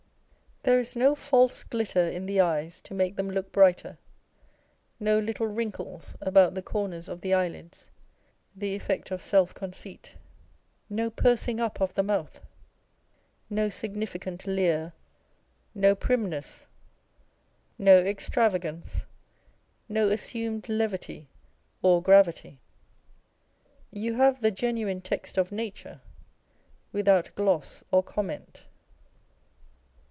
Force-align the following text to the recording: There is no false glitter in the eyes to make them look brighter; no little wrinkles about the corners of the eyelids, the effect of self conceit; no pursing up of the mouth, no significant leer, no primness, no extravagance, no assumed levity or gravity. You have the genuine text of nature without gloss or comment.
There 0.63 0.79
is 0.79 0.95
no 0.95 1.15
false 1.15 1.63
glitter 1.63 2.07
in 2.07 2.27
the 2.27 2.39
eyes 2.39 2.81
to 2.81 2.93
make 2.93 3.15
them 3.15 3.31
look 3.31 3.51
brighter; 3.51 3.97
no 4.99 5.17
little 5.17 5.47
wrinkles 5.47 6.15
about 6.21 6.53
the 6.53 6.61
corners 6.61 7.09
of 7.09 7.21
the 7.21 7.33
eyelids, 7.33 7.89
the 8.55 8.75
effect 8.75 9.09
of 9.09 9.23
self 9.23 9.55
conceit; 9.55 10.17
no 10.87 11.09
pursing 11.09 11.59
up 11.59 11.81
of 11.81 11.95
the 11.95 12.03
mouth, 12.03 12.41
no 13.49 13.69
significant 13.71 14.45
leer, 14.45 14.93
no 15.73 15.95
primness, 15.95 16.67
no 17.79 17.97
extravagance, 17.97 19.07
no 19.89 20.09
assumed 20.09 20.69
levity 20.69 21.27
or 21.81 22.03
gravity. 22.03 22.59
You 23.91 24.13
have 24.13 24.41
the 24.41 24.51
genuine 24.51 25.01
text 25.01 25.39
of 25.39 25.51
nature 25.51 26.01
without 26.91 27.33
gloss 27.33 27.83
or 27.89 28.03
comment. 28.03 28.67